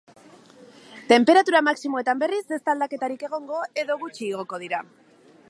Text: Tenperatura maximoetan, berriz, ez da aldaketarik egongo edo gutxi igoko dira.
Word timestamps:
Tenperatura 1.11 1.61
maximoetan, 1.67 2.21
berriz, 2.25 2.41
ez 2.57 2.61
da 2.71 2.75
aldaketarik 2.75 3.27
egongo 3.29 3.61
edo 3.85 4.01
gutxi 4.07 4.29
igoko 4.33 4.63
dira. 4.67 4.83